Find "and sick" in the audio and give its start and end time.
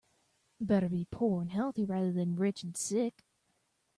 2.63-3.23